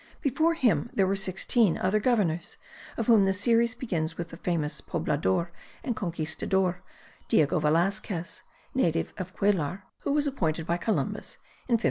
Before 0.19 0.55
him 0.55 0.89
there 0.95 1.05
were 1.05 1.15
sixteen 1.15 1.77
other 1.77 1.99
governors, 1.99 2.57
of 2.97 3.05
whom 3.05 3.25
the 3.25 3.35
series 3.35 3.75
begins 3.75 4.17
with 4.17 4.29
the 4.31 4.37
famous 4.37 4.81
Poblador 4.81 5.51
and 5.83 5.95
Conquistador, 5.95 6.81
Diego 7.27 7.59
Velasquez, 7.59 8.41
native 8.73 9.13
of 9.19 9.35
Cuellar, 9.35 9.83
who 9.99 10.11
was 10.11 10.25
appointed 10.25 10.65
by 10.65 10.77
Columbus 10.77 11.37
in 11.67 11.73
1511. 11.75 11.79